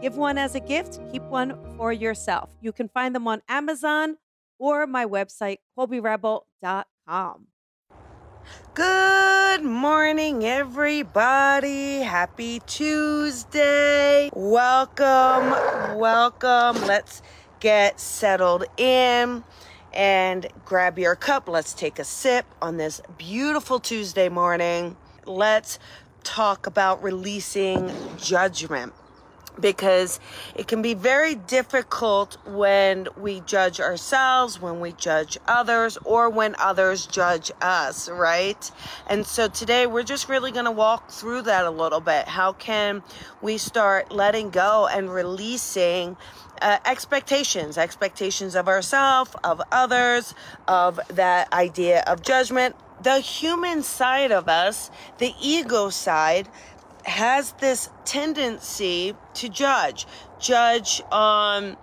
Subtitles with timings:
[0.00, 2.50] Give one as a gift, keep one for yourself.
[2.60, 4.18] You can find them on Amazon
[4.58, 7.46] or my website, colbyrebel.com.
[8.74, 11.98] Good morning, everybody.
[11.98, 14.30] Happy Tuesday.
[14.32, 16.86] Welcome, welcome.
[16.86, 17.20] Let's
[17.58, 19.42] get settled in
[19.92, 21.48] and grab your cup.
[21.48, 24.96] Let's take a sip on this beautiful Tuesday morning.
[25.26, 25.80] Let's
[26.22, 28.92] talk about releasing judgment
[29.60, 30.20] because
[30.54, 36.54] it can be very difficult when we judge ourselves, when we judge others, or when
[36.58, 38.70] others judge us, right?
[39.08, 42.28] And so today we're just really going to walk through that a little bit.
[42.28, 43.02] How can
[43.42, 46.16] we start letting go and releasing?
[46.60, 50.34] Uh, expectations, expectations of ourselves, of others,
[50.66, 52.74] of that idea of judgment.
[53.00, 56.48] The human side of us, the ego side,
[57.04, 60.06] has this tendency to judge,
[60.38, 61.76] judge on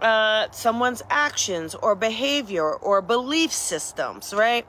[0.00, 4.66] uh, someone's actions or behavior or belief systems, right?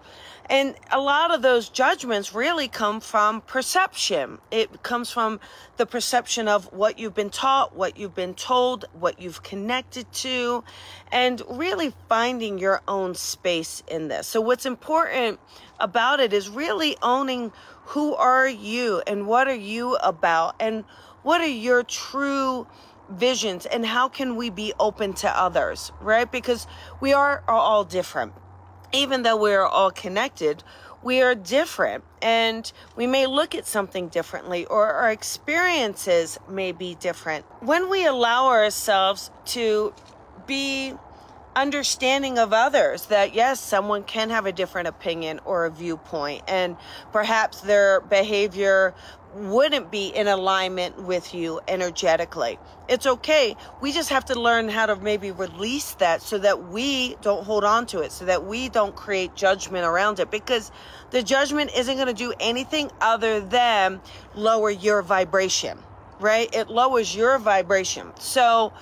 [0.49, 4.39] And a lot of those judgments really come from perception.
[4.49, 5.41] It comes from
[5.75, 10.63] the perception of what you've been taught, what you've been told, what you've connected to,
[11.11, 14.25] and really finding your own space in this.
[14.27, 15.39] So, what's important
[15.81, 17.51] about it is really owning
[17.87, 20.85] who are you and what are you about and
[21.23, 22.67] what are your true
[23.09, 26.31] visions and how can we be open to others, right?
[26.31, 26.67] Because
[27.01, 28.33] we are, are all different.
[28.91, 30.63] Even though we're all connected,
[31.03, 36.95] we are different and we may look at something differently or our experiences may be
[36.95, 37.45] different.
[37.61, 39.93] When we allow ourselves to
[40.45, 40.93] be
[41.57, 46.77] understanding of others that yes, someone can have a different opinion or a viewpoint, and
[47.11, 48.93] perhaps their behavior
[49.33, 52.57] wouldn't be in alignment with you energetically.
[52.87, 53.55] It's okay.
[53.81, 57.63] We just have to learn how to maybe release that so that we don't hold
[57.63, 60.71] on to it, so that we don't create judgment around it because
[61.09, 63.99] the judgment isn't going to do anything other than
[64.35, 65.79] lower your vibration,
[66.19, 66.53] right?
[66.53, 68.11] It lowers your vibration.
[68.19, 68.73] So,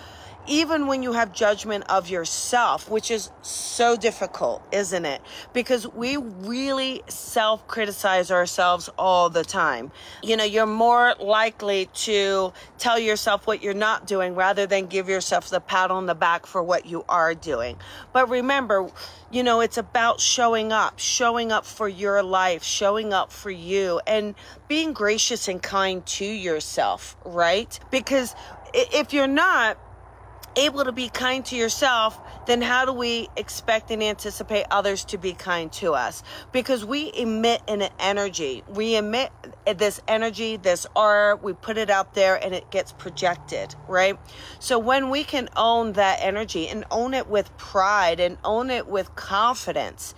[0.48, 5.22] even when you have judgment of yourself, which is so difficult, isn't it?
[5.54, 9.92] Because we really self criticize ourselves all the time.
[10.24, 15.10] You know, you're more likely to tell yourself what you're not doing rather than give
[15.10, 17.78] yourself the pat on the back for what you are doing.
[18.14, 18.90] But remember,
[19.32, 24.00] you know, it's about showing up, showing up for your life, showing up for you,
[24.06, 24.36] and
[24.68, 27.80] being gracious and kind to yourself, right?
[27.92, 28.36] Because
[28.74, 29.78] if you're not,
[30.58, 35.18] able to be kind to yourself, then how do we expect and anticipate others to
[35.18, 36.24] be kind to us?
[36.52, 38.64] Because we emit an energy.
[38.68, 39.32] We emit
[39.76, 44.18] this energy, this aura, we put it out there and it gets projected, right?
[44.60, 48.88] So when we can own that energy and own it with pride and own it
[48.88, 50.14] with confidence,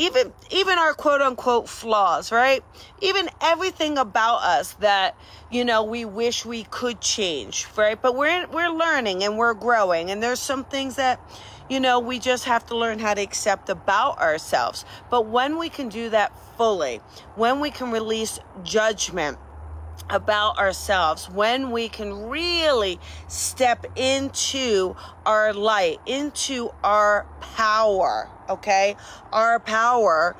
[0.00, 2.64] even even our quote unquote flaws, right?
[3.02, 5.14] Even everything about us that
[5.50, 8.00] you know we wish we could change, right?
[8.00, 11.20] But we're we're learning and we're growing, and there's some things that
[11.68, 14.86] you know we just have to learn how to accept about ourselves.
[15.10, 17.02] But when we can do that fully,
[17.36, 19.36] when we can release judgment
[20.08, 24.96] about ourselves when we can really step into
[25.26, 28.96] our light, into our power, okay?
[29.32, 30.36] Our power,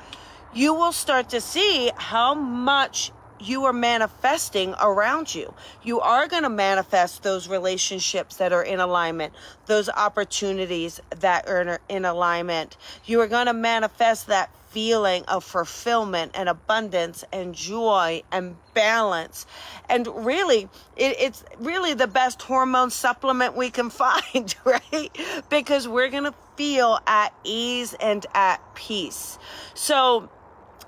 [0.53, 5.53] you will start to see how much you are manifesting around you.
[5.83, 9.33] You are going to manifest those relationships that are in alignment,
[9.65, 12.77] those opportunities that are in alignment.
[13.05, 19.45] You are going to manifest that feeling of fulfillment and abundance and joy and balance.
[19.89, 25.09] And really, it, it's really the best hormone supplement we can find, right?
[25.49, 29.37] Because we're going to feel at ease and at peace.
[29.73, 30.29] So,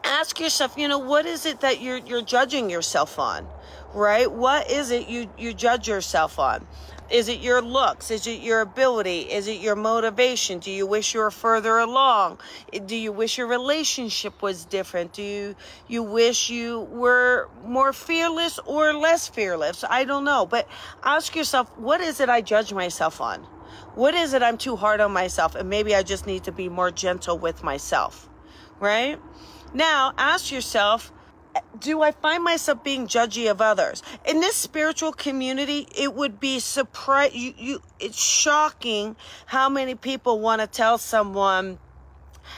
[0.03, 3.47] ask yourself, you know, what is it that you're you're judging yourself on?
[3.93, 4.31] Right?
[4.31, 6.65] What is it you you judge yourself on?
[7.09, 8.11] Is it your looks?
[8.11, 9.21] Is it your ability?
[9.21, 10.59] Is it your motivation?
[10.59, 12.39] Do you wish you were further along?
[12.85, 15.13] Do you wish your relationship was different?
[15.13, 15.55] Do you
[15.87, 19.83] you wish you were more fearless or less fearless?
[19.87, 20.67] I don't know, but
[21.03, 23.41] ask yourself, what is it I judge myself on?
[23.95, 25.55] What is it I'm too hard on myself?
[25.55, 28.27] And maybe I just need to be more gentle with myself,
[28.79, 29.19] right?
[29.73, 31.11] Now, ask yourself,
[31.79, 34.01] do I find myself being judgy of others?
[34.25, 39.15] In this spiritual community, it would be surprise you, you it's shocking
[39.45, 41.79] how many people want to tell someone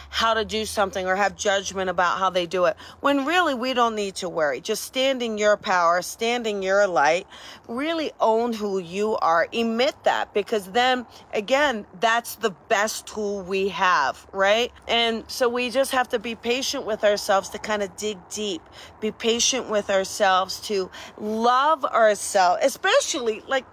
[0.10, 2.78] how to do something or have judgment about how they do it.
[3.02, 4.62] When really we don't need to worry.
[4.62, 7.28] Just standing your power, standing your light,
[7.68, 9.48] really own who you are.
[9.52, 14.72] Emit that because then again, that's the best tool we have, right?
[14.88, 18.62] And so we just have to be patient with ourselves to kind of dig deep.
[19.00, 23.66] Be patient with ourselves to love ourselves, especially like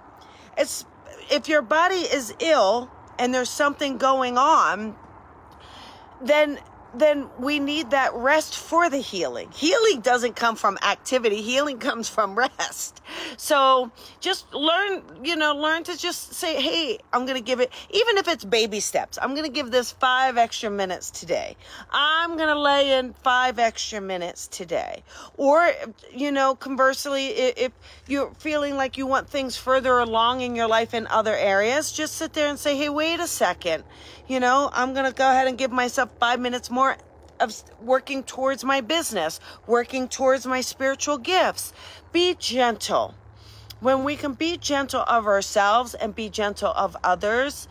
[0.56, 0.84] it's
[1.30, 4.96] if your body is ill and there's something going on,
[6.24, 6.58] then
[6.94, 9.50] then we need that rest for the healing.
[9.54, 11.42] Healing doesn't come from activity.
[11.42, 13.00] Healing comes from rest.
[13.36, 13.90] So
[14.20, 18.18] just learn, you know, learn to just say, Hey, I'm going to give it, even
[18.18, 21.56] if it's baby steps, I'm going to give this five extra minutes today.
[21.90, 25.02] I'm going to lay in five extra minutes today.
[25.36, 25.70] Or,
[26.12, 27.72] you know, conversely, if
[28.06, 32.16] you're feeling like you want things further along in your life in other areas, just
[32.16, 33.84] sit there and say, Hey, wait a second.
[34.28, 36.81] You know, I'm going to go ahead and give myself five minutes more
[37.42, 41.72] of working towards my business, working towards my spiritual gifts.
[42.12, 43.14] Be gentle.
[43.80, 47.66] When we can be gentle of ourselves and be gentle of others,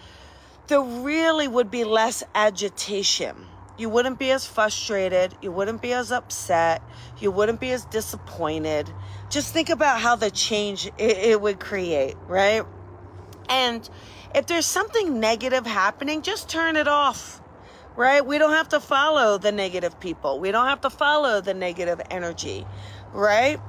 [0.67, 3.47] there really would be less agitation.
[3.77, 5.35] You wouldn't be as frustrated.
[5.41, 6.83] You wouldn't be as upset.
[7.19, 8.91] You wouldn't be as disappointed.
[9.29, 12.63] Just think about how the change it, it would create, right?
[13.49, 13.89] And
[14.35, 17.41] if there's something negative happening, just turn it off,
[17.95, 18.25] right?
[18.25, 20.39] We don't have to follow the negative people.
[20.39, 22.65] We don't have to follow the negative energy,
[23.13, 23.59] right?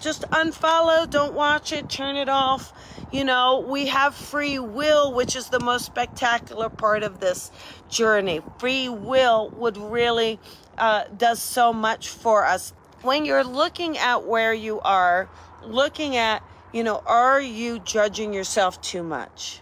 [0.00, 2.72] Just unfollow, don't watch it, turn it off.
[3.12, 7.50] You know, we have free will, which is the most spectacular part of this
[7.88, 8.40] journey.
[8.58, 10.40] Free will would really
[10.76, 12.72] uh, does so much for us.
[13.02, 15.28] When you're looking at where you are,
[15.62, 16.42] looking at,
[16.72, 19.60] you know, are you judging yourself too much?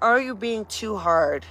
[0.00, 1.44] Are you being too hard?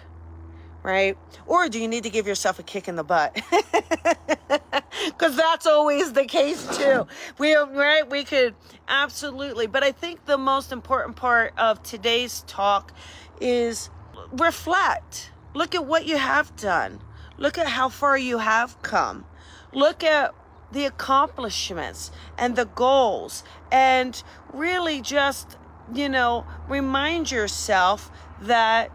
[0.81, 1.17] Right?
[1.45, 3.39] Or do you need to give yourself a kick in the butt?
[5.07, 7.07] Because that's always the case too.
[7.37, 8.09] We right?
[8.09, 8.55] We could
[8.87, 9.67] absolutely.
[9.67, 12.93] But I think the most important part of today's talk
[13.39, 13.89] is
[14.31, 15.31] reflect.
[15.53, 17.01] Look at what you have done.
[17.37, 19.25] Look at how far you have come.
[19.73, 20.33] Look at
[20.71, 24.21] the accomplishments and the goals and
[24.53, 25.57] really just,
[25.93, 28.11] you know, remind yourself
[28.41, 28.91] that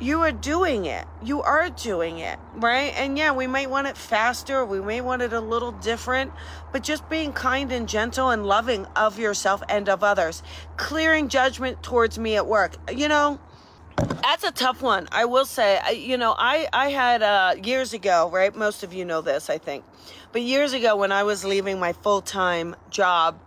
[0.00, 1.06] you are doing it.
[1.22, 2.92] You are doing it, right?
[2.96, 6.32] And yeah, we might want it faster, we may want it a little different,
[6.72, 10.42] but just being kind and gentle and loving of yourself and of others.
[10.76, 12.76] Clearing judgment towards me at work.
[12.90, 13.38] You know,
[14.22, 15.08] that's a tough one.
[15.12, 18.54] I will say, you know, I I had uh years ago, right?
[18.54, 19.84] Most of you know this, I think.
[20.32, 23.38] But years ago when I was leaving my full-time job,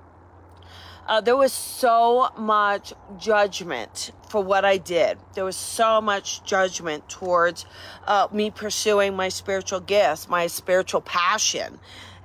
[1.07, 5.17] uh, there was so much judgment for what I did.
[5.33, 7.65] There was so much judgment towards
[8.07, 11.79] uh, me pursuing my spiritual gifts, my spiritual passion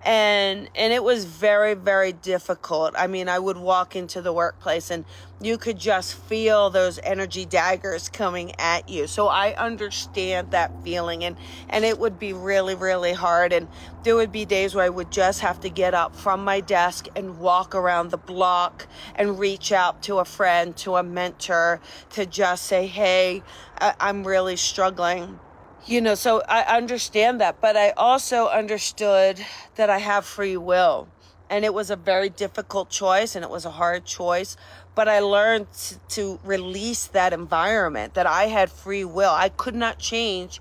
[0.04, 2.94] and and it was very very difficult.
[2.96, 5.04] I mean i would walk into the workplace and
[5.40, 9.06] you could just feel those energy daggers coming at you.
[9.06, 11.36] So i understand that feeling and
[11.68, 13.52] and it would be really really hard.
[13.52, 13.68] And
[14.04, 17.06] there would be days where i would just have to get up from my desk
[17.16, 21.80] and walk around the block and reach out to a friend to a mentor
[22.10, 23.42] to just say hey
[23.80, 25.38] i'm really struggling
[25.86, 29.44] you know, so I understand that, but I also understood
[29.76, 31.08] that I have free will.
[31.50, 34.56] And it was a very difficult choice and it was a hard choice,
[34.94, 35.68] but I learned
[36.10, 39.30] to release that environment that I had free will.
[39.30, 40.60] I could not change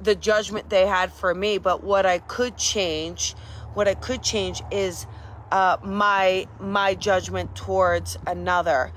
[0.00, 3.34] the judgment they had for me, but what I could change,
[3.74, 5.06] what I could change is
[5.52, 8.92] uh, my my judgment towards another.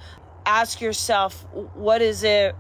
[0.46, 2.56] Ask yourself, what is it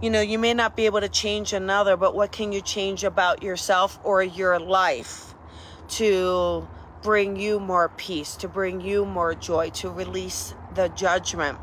[0.00, 3.02] you know, you may not be able to change another, but what can you change
[3.02, 5.34] about yourself or your life
[5.88, 6.68] to
[7.02, 11.58] bring you more peace, to bring you more joy, to release the judgment?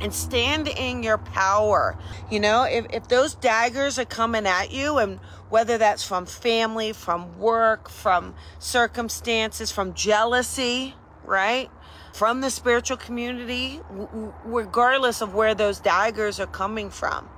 [0.00, 1.96] and stand in your power.
[2.28, 6.92] You know, if, if those daggers are coming at you, and whether that's from family,
[6.92, 11.70] from work, from circumstances, from jealousy, right?
[12.14, 13.80] From the spiritual community,
[14.44, 17.28] regardless of where those daggers are coming from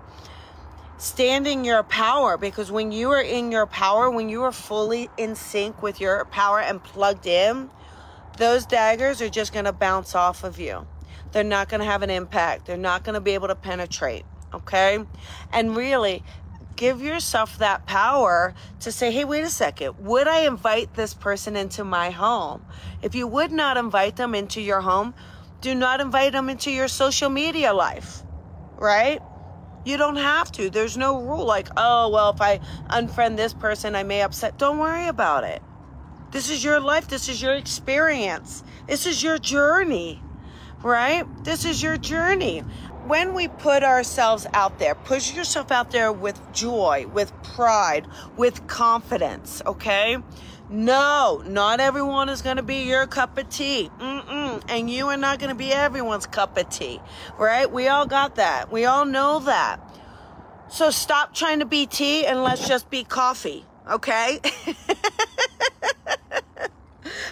[0.98, 5.34] standing your power because when you are in your power, when you are fully in
[5.34, 7.70] sync with your power and plugged in,
[8.38, 10.86] those daggers are just going to bounce off of you.
[11.32, 12.66] They're not going to have an impact.
[12.66, 14.24] They're not going to be able to penetrate.
[14.52, 14.98] Okay.
[15.52, 16.22] And really,
[16.76, 21.56] give yourself that power to say, hey, wait a second, would I invite this person
[21.56, 22.64] into my home?
[23.02, 25.14] If you would not invite them into your home,
[25.60, 28.22] do not invite them into your social media life,
[28.76, 29.20] right?
[29.84, 30.70] You don't have to.
[30.70, 34.58] There's no rule like, oh, well, if I unfriend this person, I may upset.
[34.58, 35.62] Don't worry about it.
[36.30, 37.08] This is your life.
[37.08, 38.64] This is your experience.
[38.88, 40.22] This is your journey,
[40.82, 41.24] right?
[41.44, 42.64] This is your journey
[43.06, 48.66] when we put ourselves out there, push yourself out there with joy, with pride, with
[48.66, 50.16] confidence, okay?
[50.70, 53.90] No, not everyone is going to be your cup of tea.
[54.00, 54.62] Mm-mm.
[54.68, 57.00] And you are not going to be everyone's cup of tea,
[57.38, 57.70] right?
[57.70, 58.72] We all got that.
[58.72, 59.80] We all know that.
[60.68, 64.40] So stop trying to be tea and let's just be coffee, okay?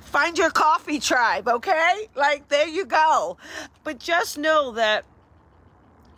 [0.03, 2.09] Find your coffee tribe, okay?
[2.15, 3.39] Like, there you go.
[3.83, 5.07] But just know that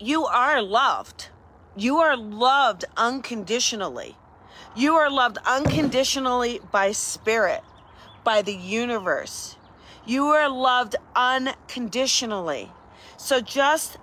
[0.01, 1.29] you are loved.
[1.77, 4.17] You are loved unconditionally.
[4.77, 7.63] You are loved unconditionally by spirit,
[8.25, 9.57] by the universe.
[10.05, 12.73] You are loved unconditionally.
[13.17, 13.99] So just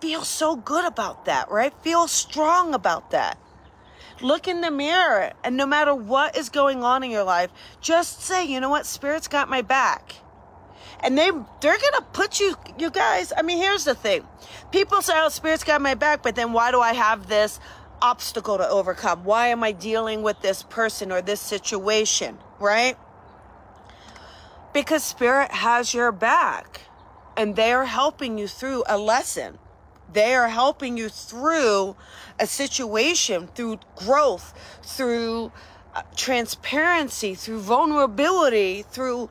[0.00, 1.72] feel so good about that, right?
[1.82, 3.38] Feel strong about that.
[4.20, 8.22] Look in the mirror and no matter what is going on in your life, just
[8.22, 8.84] say, you know what?
[8.84, 10.16] Spirit's got my back
[11.00, 11.30] and they
[11.60, 14.26] they're gonna put you you guys i mean here's the thing
[14.72, 17.60] people say oh spirit's got my back but then why do i have this
[18.02, 19.24] obstacle to overcome.
[19.24, 22.96] Why am i dealing with this person or this situation right?
[24.72, 26.82] Because spirit has your back
[27.36, 29.58] and they are helping you through a lesson.
[30.12, 31.96] They are helping you through
[32.38, 35.52] a situation through growth through
[35.94, 39.30] uh, transparency through vulnerability through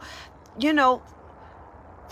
[0.58, 1.02] you know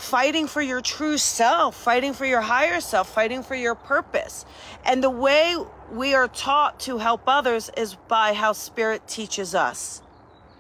[0.01, 4.46] fighting for your true self, fighting for your higher self, fighting for your purpose.
[4.84, 5.55] And the way
[5.91, 10.01] we are taught to help others is by how spirit teaches us.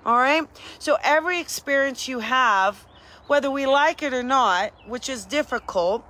[0.05, 0.47] All right?
[0.79, 2.85] So every experience you have,
[3.27, 6.05] whether we like it or not, which is difficult,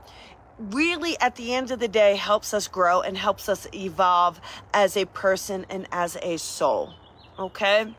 [0.60, 4.40] really at the end of the day helps us grow and helps us evolve
[4.74, 6.94] as a person and as a soul.
[7.40, 7.94] Okay?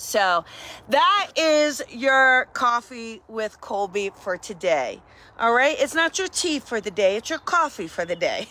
[0.00, 0.44] So
[0.88, 5.02] that is your coffee with Colby for today.
[5.40, 5.76] All right.
[5.78, 7.16] It's not your tea for the day.
[7.16, 8.48] It's your coffee for the day.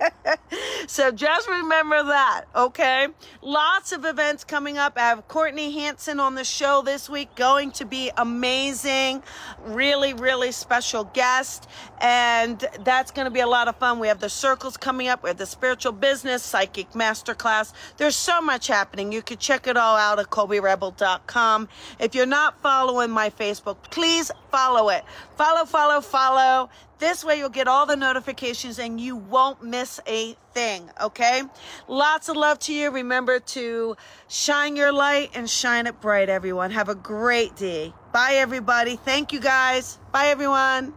[0.86, 2.44] so just remember that.
[2.56, 3.08] Okay.
[3.42, 4.94] Lots of events coming up.
[4.96, 7.34] I have Courtney Hanson on the show this week.
[7.34, 9.22] Going to be amazing.
[9.66, 11.68] Really, really special guest.
[12.00, 13.98] And that's going to be a lot of fun.
[13.98, 15.22] We have the circles coming up.
[15.22, 17.74] We have the spiritual business, psychic masterclass.
[17.98, 19.12] There's so much happening.
[19.12, 21.68] You could check it all out at ColbyRebel.com.
[21.98, 25.04] If you're not following my Facebook, please follow it.
[25.36, 26.70] Follow, follow, follow.
[26.98, 31.42] This way you'll get all the notifications and you won't miss a thing, okay?
[31.88, 32.90] Lots of love to you.
[32.90, 33.96] Remember to
[34.28, 36.70] shine your light and shine it bright, everyone.
[36.70, 37.92] Have a great day.
[38.12, 38.96] Bye, everybody.
[38.96, 39.98] Thank you, guys.
[40.12, 40.94] Bye, everyone.